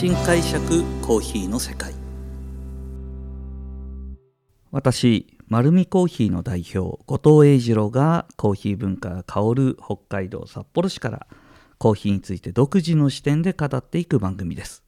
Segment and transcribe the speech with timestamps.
[0.00, 1.92] 新解釈コーヒーの世界。
[4.70, 11.26] 私丸見コーヒーの代表後藤英二郎がコーヒー文化が香る北海道札幌市から
[11.76, 14.82] コーヒーについて独自の視点で語っていく番組です。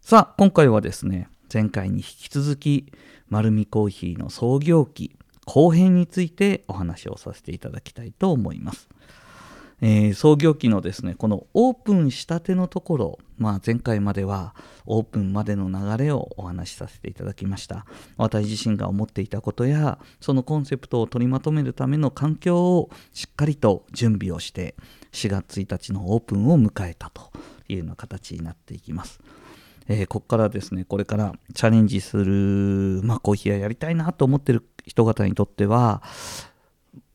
[0.00, 2.92] さあ今回はですね前回に引き続き
[3.28, 8.88] 丸見コーヒーの創業期後編についてお話をさせていただきたいと思います。
[9.82, 14.54] えー、創業期のですねこのオープンしたてのところ、まあ、前回までは
[14.86, 17.84] オープンまでの流れをお話しさせていただきました。
[18.16, 24.74] 私自身が思っていたことやそのコンセプトを取りまとめるための環境をしっかりと準備をして
[25.12, 27.30] 4月1日のオープンを迎えたと
[27.68, 29.20] いうような形になっていきます。
[29.88, 36.02] えー、ここからですね、これからチャレンジする、まあ、コーヒー屋やりたいなと思っている人方にとっては、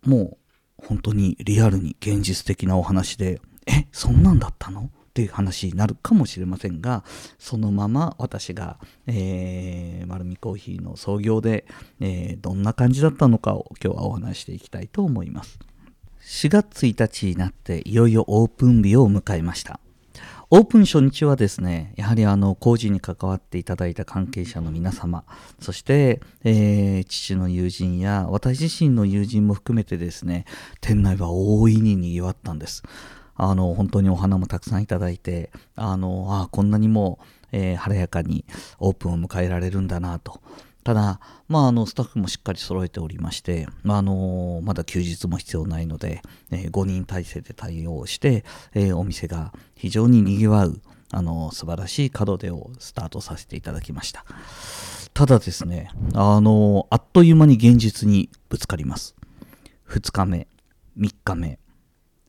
[0.05, 0.37] もう
[0.85, 4.89] 本当にリアルに現実的なお話でえそんなんだったの？
[5.11, 7.03] っていう話になるかもしれませんが
[7.37, 11.65] そのまま私が、えー、丸見コーヒーの創業で、
[11.99, 15.59] えー、どんな感じだったのかを今日はお話していきたいと思います。
[16.21, 19.81] 4月1日になっていよいよオープン日を迎えました。
[20.53, 25.23] オープン初日はですね、やはりあの工事に関わっていただいた関係者の皆様、
[25.61, 30.43] そして、えー、父の友人や私自身の友人も含めてですね、
[30.81, 32.83] 店内は大いに賑わったんです。
[33.35, 37.19] あの本当にお花もたくさんいただいて、あのあこんなにも、
[37.53, 38.43] えー、晴れやかに
[38.79, 40.41] オープンを迎えられるんだなと。
[40.83, 48.43] ただ、まあ、あのスタッフもしっかり揃えておりまして、まあ、あのまだ休日も必要ないので、えー、5人体制で対応して、
[48.73, 54.25] えー、お店が非常ににぎわうあの素晴らしい門出をスタートさせていただきました。
[55.13, 59.15] ただですねあのあっという間に現実にぶつかります。
[59.89, 60.47] 2日目
[60.97, 61.59] 3日目、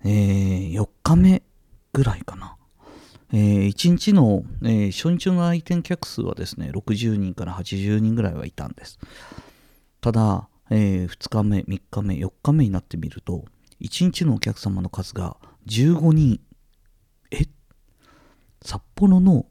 [0.05, 1.43] えー、4日目
[1.93, 2.57] ぐらいかな。
[3.33, 8.99] えー、1日の、えー、初日の来店客数はですね、60人から80人ぐらいはいたんです。
[10.03, 13.45] ただ、えー、2日目、3日目、4日目になってみると、
[13.81, 15.37] 1日のお客様の数が
[15.67, 16.41] 15人。
[17.31, 17.47] え？
[18.61, 19.47] 札幌の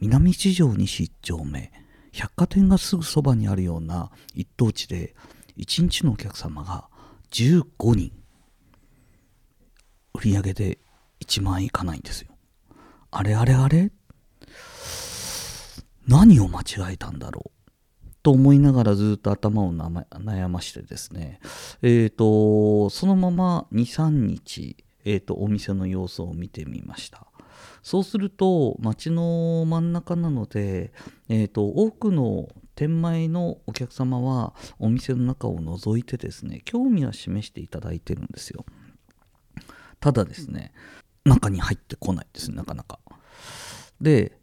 [0.00, 1.72] 南市場西1丁目、
[2.12, 5.14] 百貨店がすぐそばにあるような一等地で、
[5.58, 6.88] 1日のお客様が
[7.32, 8.12] 15人。
[10.14, 10.78] 売り上げで
[11.20, 12.33] 1万円いかないんですよ。
[13.16, 13.92] あれあれあれ？
[16.08, 17.52] 何を間違えたんだろ
[18.04, 18.10] う？
[18.24, 21.38] と思いながらずっと頭を悩ましてですね、
[21.82, 27.28] えっ、ー、と、そのまま2、3日、えっ、ー、と、お店の様子を見てみました。
[27.84, 30.92] そうすると、街の真ん中なので、
[31.28, 38.64] えっ、ー、と、多くの店前のお客様はお店の中を覗いてですね、興味は示していただいてるんですよ。
[40.00, 40.72] ただですね、
[41.24, 42.98] 中に入ってこないですね、なかなか。
[44.04, 44.38] で、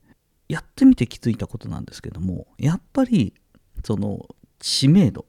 [0.49, 3.33] やってみて気づいたことなんですけども、やっぱり、
[3.85, 4.27] その、
[4.59, 5.25] 知名度、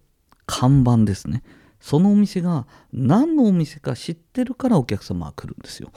[0.47, 1.45] 看板ですね。
[1.81, 5.93] そのお店が何のお店か知ってるからお客様は来るんですよ。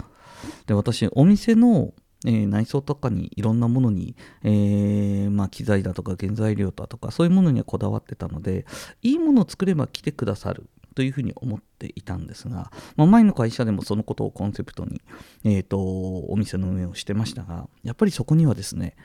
[0.68, 1.94] で、私、お店の、
[2.25, 8.66] えー、内装とかにいろんなものに、えー、まあ、機材だとか原材料だとかそういうものにはこだわってたので
[9.03, 15.01] いいものを作れば来てくださるというふうに思っていたんですが、まあ、前の会社でもそのことをコンセプトに、
[15.44, 18.95] えーと、お店の運営をしてましたがやっぱりそこにはですね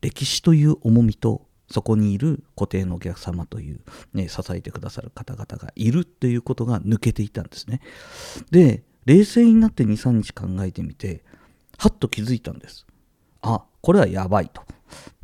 [0.00, 3.80] 歴史という重みとそこにいる固定のお客様という、
[4.12, 7.80] ね、支えてくださる方々がいるっていうことが抜けていたんですね。
[8.50, 11.24] で、冷静になって2、3日考えてみて、
[11.78, 12.86] はっと気づいたんです。
[13.40, 14.62] あ、これはやばいと。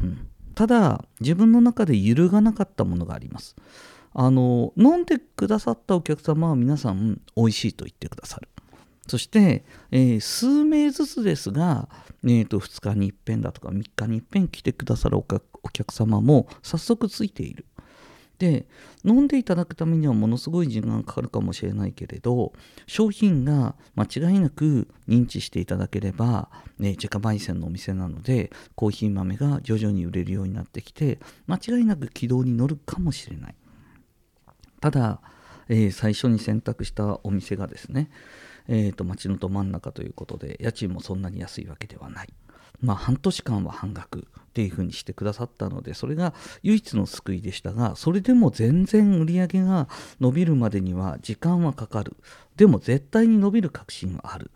[0.00, 3.55] うん、ただ、自分の中で揺るがなかったものがあります。
[4.21, 8.49] あの飲んでくださったお客様は皆さん美味しいと言ってくださる。
[9.06, 11.89] そして、えー、数名ずつですが、
[12.25, 15.23] えーと、2日に一遍だとか3日に一遍来てくださるお
[15.73, 17.65] 客様も早速ついている。
[18.39, 18.67] で
[19.05, 22.53] 飲んでいただくためにはものすごい時間がかかるかもしれないけれど
[22.87, 26.49] 商品が間違いなく認知していただければ、
[26.79, 33.55] ね、自家焙煎のお店なのでコーヒー豆が徐々に売れるようになってきて間違いなく軌道に乗るかもしれない。
[34.80, 35.20] ただ、
[35.69, 38.10] えー、最初に選択したお店がですね、
[38.69, 42.28] えーと、街のど真ん中ということで家賃もそんなに安いわけではない。
[42.80, 44.22] まあ、半年間は半額っ
[44.52, 46.32] ていうふうにしてくださったのでそれが
[46.62, 49.88] 唯一の救いでしたがそれでも全然売り上げが
[50.20, 52.16] 伸びるまでには時間はかかる。
[52.56, 54.50] でも絶対に伸びる確信はある。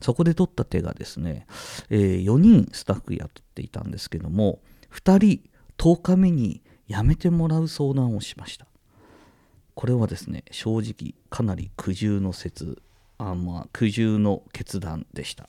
[0.00, 1.46] そこで取った手がですね、
[1.88, 4.60] えー、4人スタッフ雇っていたんですけども
[4.92, 8.66] 2人10日目に辞めてもらう相談をしました。
[9.74, 12.82] これはですね正直かなり苦渋の説
[13.18, 15.48] あまあ苦渋の決断でした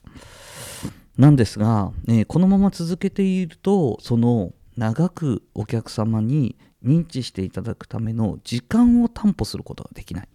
[1.18, 10.28] なんですが、えーこのまま続けているとその長くお客様に認知していただくための時間を担保することができない。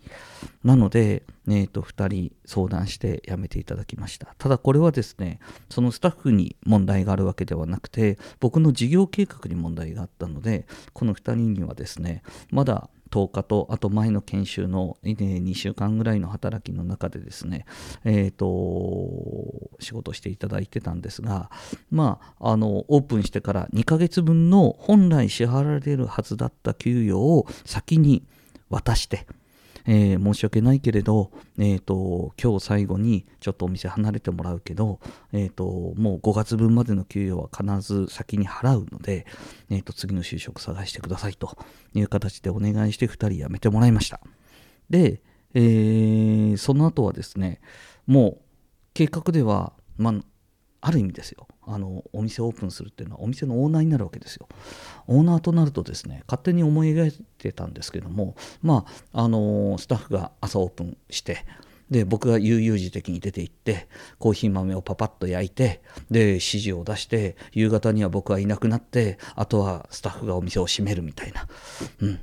[0.64, 4.34] なので、えー、と2人相談して辞めていただきました。
[4.36, 5.38] ただこれはですね、
[5.70, 17.64] そのスタッフに問題があるわけではなくて、僕の事業計画に問題があったので、この2人にはですね、まだ10日と、あと前の研修の、2週間ぐらいの働きの中でですね、
[18.04, 21.50] えー、と、仕事していただいてたんですが、
[21.90, 28.24] まあ、あの、オープンしてから2ヶ月分の本来支払われるはずだった給与を先に
[28.68, 29.26] 渡して、
[29.86, 35.00] えー申し訳ないけれど、えー、と今日最後にちょっとお店離れてもらうけど、
[35.32, 35.64] えー、と
[35.96, 39.26] もう5月分までの給与は必ず先に払うので、
[39.70, 41.56] えー、と次の就職探してくださいと
[41.94, 44.20] いう形でお願いして2人辞めてもらいました。
[44.88, 45.22] で、
[45.54, 47.60] えーその後はですね
[48.06, 48.40] もう
[48.94, 50.14] 計画では、まあ、
[50.80, 54.48] ある意味ですよあのお店をオープンするっていうのはお店のオーナーになるわけですよ。
[55.06, 61.44] オーナーとなるとですね勝手に思い描いてたんですけどもまああのスタッフが朝オープンして
[61.90, 63.88] で僕が悠々自適に出て行って
[64.18, 71.48] コーヒー豆をパパッと焼いてで指示を出して夕方には僕はいなくなってあとはスタッフがお店を閉めるみたいな、
[72.00, 72.20] うん、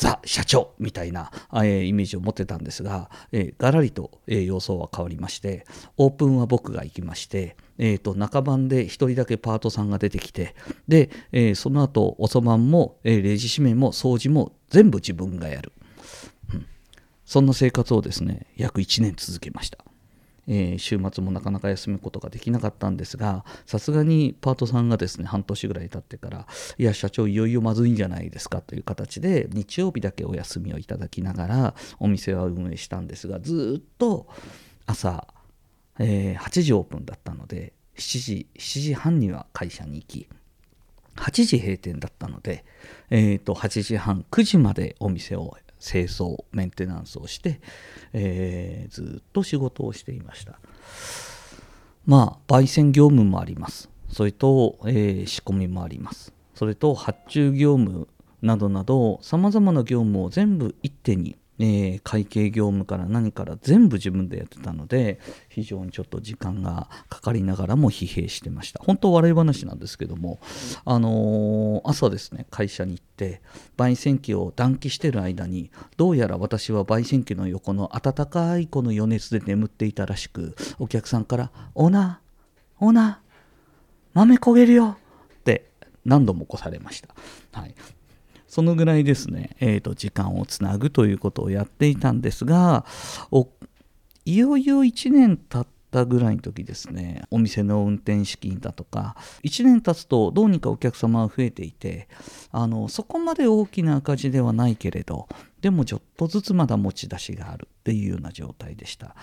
[0.00, 1.30] ザ社長みたいな、
[1.62, 5.66] えイメージを持ってたんですが、えーガラリと、え様相は変わりまして
[5.98, 10.54] オープンは僕が行きまして、えー、と中盤で1人だけパートさんが出てきて
[10.88, 15.72] で、えその後おそばんも、えレジ指名も掃除も全部自分がやる、
[16.54, 16.66] うん
[17.26, 19.89] そんな生活をですね約1年続けました。
[20.52, 34.26] えー週末もなかなか休むことができなかったんですがさすがにパートさんがですね半年ぐらい経ってからいや社長いよいよまずいんじゃないですかという形で日曜日だけお休みをいただきながらお店は運営したんですがずっと
[34.86, 35.28] 朝、
[36.00, 40.28] えー8時オープンだったので7時7時半には会社に行き
[41.16, 42.64] 8時閉店だったので、
[43.10, 47.60] えー、と8時半9時までお店を清掃メンテナンスをして、
[48.12, 50.60] えーずっと仕事をしていました。
[52.06, 53.90] まあ焙煎業務もあります。
[54.08, 56.32] それと、えー仕込みもあります。
[56.54, 58.06] それと発注業務
[58.42, 65.20] などなどさまざまな業務を全部一手に、えー会計業務から何から全部自分でやってたので
[65.50, 70.40] 非常にちょっと時間がかかりながらも疲弊してました本当笑い話なんですけども、
[70.84, 73.42] あのー朝ですね会社に行って
[73.76, 83.30] 焙煎機を暖気してる間にどうやら私は焙煎機の横の温かいこの余熱で眠っていたらしくお客さんから「オーナーオーナー
[84.14, 84.96] 豆焦げるよ!」
[85.40, 85.70] って
[86.04, 87.14] 何度も起こされました。
[87.52, 87.74] はい
[88.50, 92.84] そのぐらいですね、えーと時間をつなぐということをやっていたんですが
[94.26, 102.08] いよいよ1年経ってたぐらいの時ですねお店の運転資金だとか1年経つとどうにかお客様が増えていて
[102.50, 105.28] あのそこまで大きな赤字ではないけれど
[105.60, 109.14] でもちょっとずつまだ持ち出しがあるっていうような状態でした。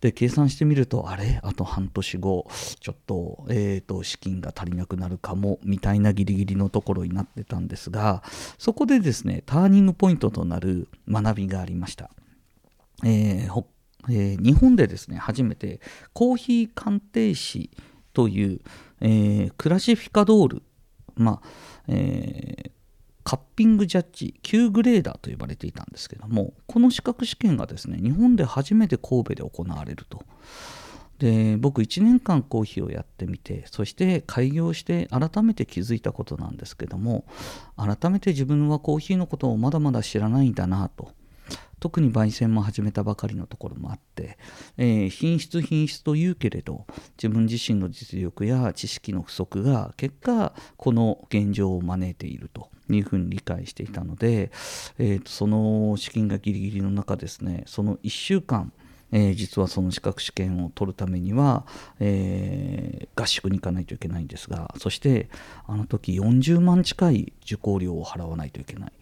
[0.00, 1.40] で計算してみるとあれ？
[1.42, 2.46] あと半年後
[2.78, 8.22] ちょっと,、えーと資金が足りなくなるかもみたいなギリギリのところになってたんですが
[8.56, 12.10] そこでですねターニングポイントとなる学びがありました。
[13.04, 13.66] えーほ
[14.08, 15.80] えー日本でですね初めて
[16.12, 17.70] コーヒー鑑定士
[18.12, 18.60] という、
[19.00, 20.62] えークラシフィカドール、
[21.16, 21.48] まあ
[21.88, 22.70] えー
[23.22, 30.24] カッピングジャッジ9グレーダーと呼ばれていたんですけどもこの資格試験がですね日本で初めて神戸で行われると。
[31.18, 37.24] で僕1年間コーヒーをやってみてそして開業して改めて気づいたことなんですけども
[37.76, 41.12] 改めて自分はコーヒーのことをまだまだ知らないんだなと
[41.80, 44.38] 特に焙煎も始めたばかりのところもあって、
[44.76, 54.50] えー品質品質と言うけれど自分自身の実力や知識の不足が結果この現状を招いているというふうに理解していたので、
[54.98, 58.72] えーとその資金がギリギリの中ですねその1週間
[59.12, 61.66] えー実はその資格試験を取るためには、
[61.98, 65.28] えー合宿に行かないといけないんですがそして
[65.66, 68.92] あの時40万近い受講料を払わないといけない。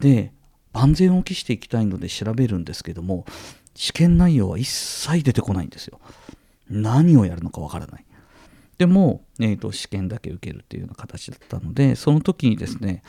[0.00, 0.32] で
[0.76, 3.24] 万全を期していきたいので調べるんですけども
[3.74, 6.00] 試験内容は一切出てこないんですよ。
[6.68, 8.04] 何をやるのかわからない。
[8.78, 13.02] でもえー、と試験だけ受けるっていうような形だったのでその時にですね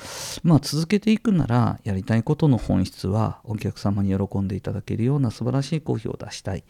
[0.43, 6.63] まあ続けていくならやりたいことの本質はお客様に喜んでいただけるような素晴らしいコーヒーを出したい。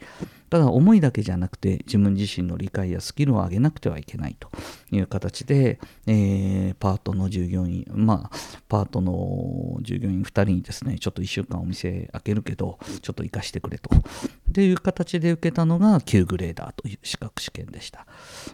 [0.50, 4.48] ただ思いだけじゃなくて自分自身の理解やスキルを上げなくてはいけないと。
[4.90, 8.36] いう形で、えー、パートの従業員まあ
[8.68, 13.90] パートの従業員2人にですねちょっと1週間お店開けるけどちょっと行かしてくれと。
[13.94, 18.06] っていう形で受けたのが9グレーダーという資格試験でした、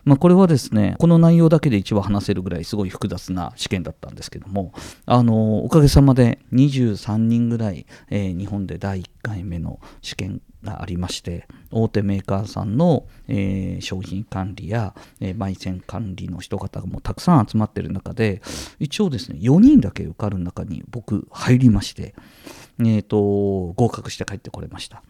[0.04, 4.72] まあ、これはですねこの内容だけで一話話せるぐらいすごい複雑な試験だったんですけども
[5.06, 18.42] あのおかげさまで23人ぐらい、えー、日本で第1回目の試験がありまして大手メーカーさんの、えー、商品管理や、えー、焙煎管理の人方がもうたくさん集まってる中で
[18.78, 22.14] 一応ですね4人だけ受かる中に僕入りまして、
[22.80, 25.02] えーと合格して帰ってこれました。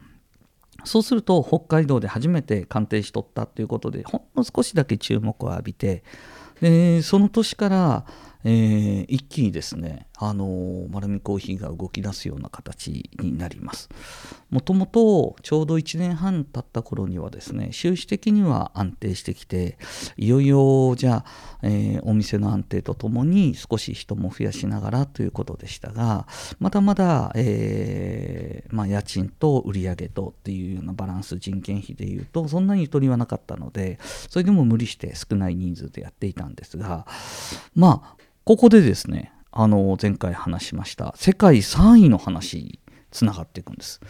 [0.84, 6.02] そうすると北海道で初めて鑑定しとったということでほんの少しだけ注目を浴びて
[6.60, 8.06] でその年から
[8.44, 13.88] えー、一気にですね、あの、丸見コーヒーが動き出すような形になります。
[14.50, 19.76] もともとちょうど1年半経った頃にはですね、収支的には安定してきて、
[20.16, 26.28] いよいよじゃあ、えー、お店の安定とともに少し人も増やしながらということでしたが、
[26.60, 37.06] まだまだ、えまあ、家賃と売上とっていうようなバランス、人件費でいうと、そんなにゆとりはなかったので、それでも無理して少ない人数でやっていたんですが、
[37.74, 42.80] まあ、ここでですね、あの、前回話しました、世界3位の話、
[43.12, 44.00] つながっていくんです。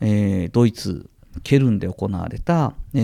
[0.00, 1.08] えー、ドイツ、
[1.44, 2.98] ケルンで行われた、え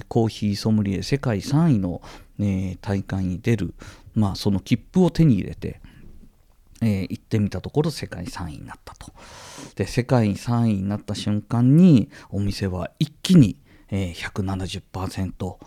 [0.00, 2.02] ー、コーヒーソムリエ世界3位の、
[2.40, 3.74] えー、大会に出る、
[4.16, 5.80] まあ、その切符を手に入れて、
[6.82, 9.12] え、行ってみたところ世界3位になったと。
[9.76, 13.56] で世界3位になった瞬間にお店は一気に
[13.92, 14.80] えー、170%、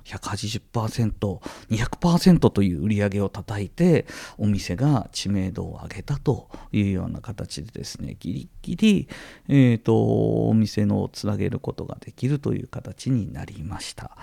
[0.03, 1.39] 180%、
[1.69, 9.07] 200%という売り上げを叩いて、お店が知名度を上げたというような形でですね、ギリギリ、
[9.47, 14.17] えーと、お店のつなげることができるという形になりました。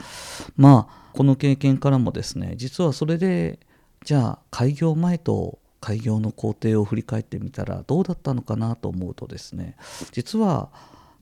[0.57, 3.61] まあ、この経験からもですね、実はそれで、
[4.05, 9.77] じゃあ開業前と開業の工程を振り返ってみたらどうだったのかなと思うとですね
[10.13, 10.71] 実は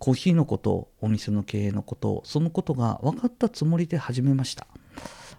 [0.00, 4.66] コーヒーのことお店の経営のことそのことが分かったつもりで始めました。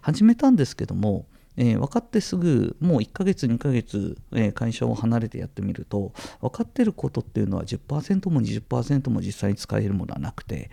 [0.00, 1.26] 始めたんですけども、
[1.56, 10.70] えー、分かってすぐもう1ヶ月2ヶ月、えー、会社を離れてやってみると分かってることっていうのは10%も20%も実際に使えるものはなくて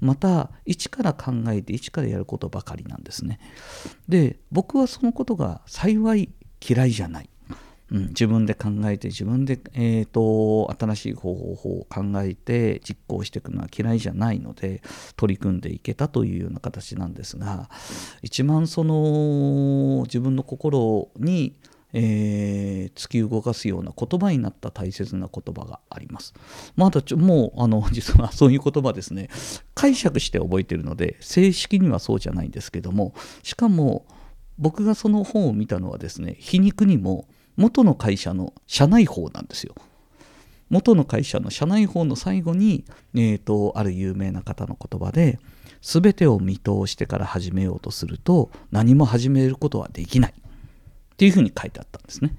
[0.00, 3.40] また一から考えて一からやることばかりなんですね。
[4.08, 6.30] で僕はそのことが幸い
[6.64, 7.31] 嫌いじゃない。
[7.92, 14.82] うん、自分で考えて自分で、えーと、新しい方法を考えて実行していくのは嫌いじゃないので
[15.16, 17.68] 取り組んでいけたというような形なんですが
[18.22, 21.54] 一番その自分の心に、
[21.92, 26.32] えー、突き動かすような言葉になった大切な言葉があります。
[26.76, 29.28] まだちょもうあの 実はそういう言葉ですね
[29.74, 34.06] 解釈して覚えてるので正式にはそうじゃないんですけどもしかも
[34.56, 39.74] 僕がその本を見たのはですね皮肉にも元の会社の社内法なんですよ。
[40.70, 45.38] 元の会社の社内法の最後に、えーと、ある有名な方の言葉で
[45.82, 52.34] 全てを見通してから始めようとすると何も始めることはできないっていうふうに書いてあったんですね。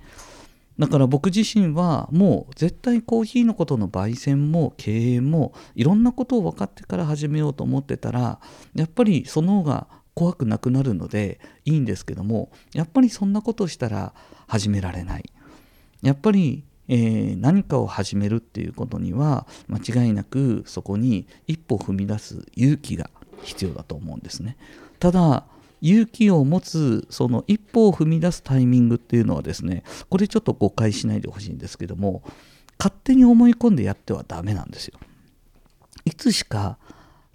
[0.80, 8.40] だから僕自身はもう絶対コーヒーのことの焙煎も経営もいろんなことを分かってから始めようと思ってたら
[8.74, 14.14] やっぱりその方が怖くなくなるのでいいんですけどもやっぱりそんなことをしたら
[14.48, 15.30] 始められない。
[16.02, 23.10] やっぱり、えー、何かを始めるっていうことには間違いなくそこに一歩踏み出す勇気が
[23.42, 24.58] 必要だと思うんですね。
[25.00, 25.46] ただ
[25.82, 32.24] 勇気を持つその一歩を踏み出すタイミングっていうのはですねこれちょっと誤解しないでほしいんですけども
[32.80, 35.00] 勝手に思い込んでやってはダメなんですよ。
[36.06, 36.78] いつしか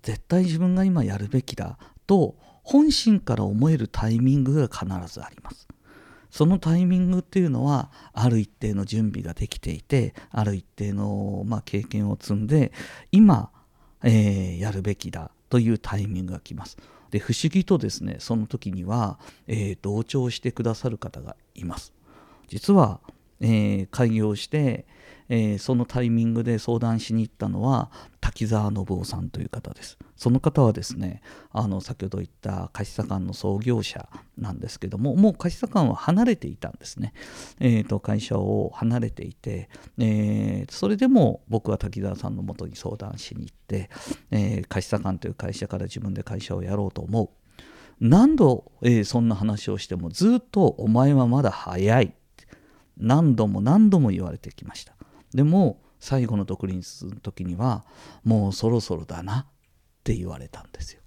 [0.03, 2.35] 絶対自分が今やるべきだと
[2.71, 5.67] 本心から思えるタイミングが必ずあります。
[6.31, 12.73] そのタイミングっていうのはある一定の準備ができていてある一定の、まあ、経験を積んで
[13.11, 13.51] 今、
[14.05, 16.77] えー、やるべきだというタイミングが来ます。
[17.11, 21.95] で不思議とですねその時には、えー、同調してくださる方がいます。
[22.49, 23.01] 実は、
[23.41, 24.87] えー、開業して、
[25.29, 29.99] えー、そのタイミングで相談しに行ったのは滝沢信夫さんという方です。
[30.17, 37.13] その方はですねあの先ほど言った貸茶館の創業者なんですけどももう貸茶館は離れていたんですね、
[37.61, 39.69] えーと、会社を離れていて、
[39.99, 43.91] えー、それでも僕は滝沢さんのもとに相談しに行って、
[44.31, 47.29] えー、貸茶館という会社から自分で会社をやろうと思う。
[48.01, 52.15] 何度、えーそんな話をしてもずっと「お前はまだ早い」
[52.97, 54.95] 何度も何度も言われてきました。
[55.35, 57.85] でも最後の独立の時には
[58.25, 59.47] もうそろそろだなっ
[60.05, 61.01] て言われたんですよ、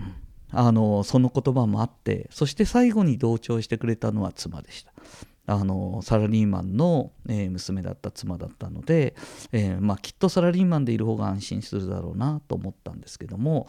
[0.00, 0.14] うん。
[0.52, 4.92] あのその言葉もあってそして最後に同調してくれたのは妻でした。
[5.48, 9.14] あのサラリーマンの、えー娘だった妻だったので、
[9.52, 13.68] えーまあ、きっとサラリーマンでいる方が安心するだろうなと思ったんですけども、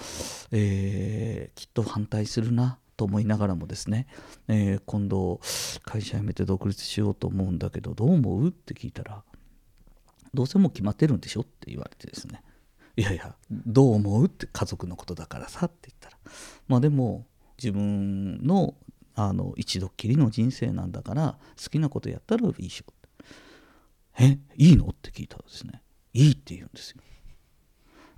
[0.51, 4.07] えーきっと反対するなと思いながらもですね、
[4.47, 5.39] えー今度
[5.83, 8.47] 会社辞めて独立しようと思うんだけどどう思う？
[8.49, 9.23] って聞いたら
[10.33, 11.41] どうせもう決まってるんでしょ？
[11.41, 12.41] って言われてですね。
[12.95, 14.25] いやいやどう思う？
[14.25, 15.67] って家族のことだからさ。
[15.67, 16.17] って言ったら
[16.67, 17.25] まあでも
[17.57, 18.73] 自分の
[19.15, 22.85] あの一度きりの人生なんだから好きなことやったらいいしょ。
[22.91, 23.25] って
[24.19, 24.87] えいいの？
[24.87, 25.81] って聞いたらですね。
[26.13, 26.97] いいって言うんですよ。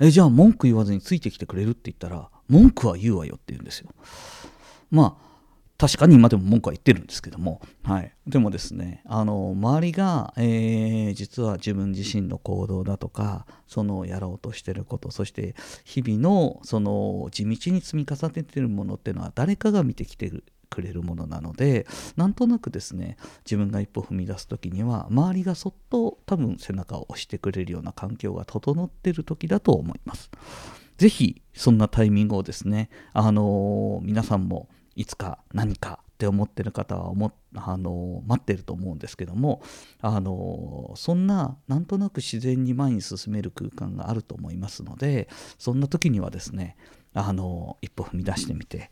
[0.01, 1.71] えじゃあ文句言わずについてきてくれる？
[1.71, 3.89] って言ったら文句は言うわよって言うんですよ。
[4.91, 5.29] まあ
[5.79, 15.55] 確かに今でも文句は言ってるんですけども、はい、でもですねあの周りが、えー実は自分自身の行動だとかそのやろうとしてることそして
[15.85, 30.29] 日々のその地道に積み重ねてるものっていうのは誰かが見てきてるくれるものなのでなんとなくですね自分が一歩踏み出す時には周りがそっと多分背中を押してくれるような環境が整ってる時だと思います。
[30.97, 34.67] ぜひそんなタイミングをですね、あのー皆さんも
[34.99, 39.61] いつか何かって思ってる方は思あの待ってると思うんですけども、
[40.01, 46.75] あのそんななんとなく自然に前に進める空間があると思いますのでそんな時にはですね、
[47.13, 48.91] あの一歩踏み出してみて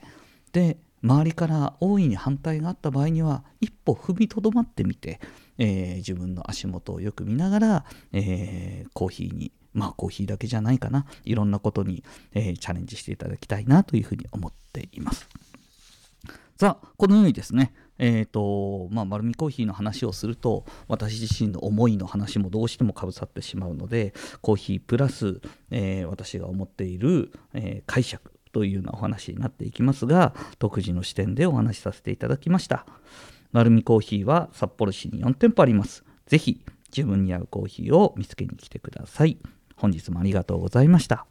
[0.54, 5.20] で周りから大いに反対があった場合には一歩踏みとどまってみて、
[5.58, 15.28] えー自分の足元をよく見ながら、えーコーヒーにまあコーヒーだけじゃないかないろんなことに、えーチャレンジしていただきたいなというふうに思っています。
[16.60, 32.86] さあこのようにですねえーとまあ、丸みコーヒーの話をすると私自身の思いの話もどうしてもかぶさってしまうのでコーヒープラス、えー私が思っている、えー解釈というようなお話になっていきますが独自の視点でお話しさせていただきました。
[33.52, 36.04] 丸みコーヒーは札幌市に4店舗あります。
[36.26, 36.62] ぜひ
[36.96, 39.38] 自分に合うコーヒーを見つけに来てください。
[39.76, 41.28] 本日もありがとうございました。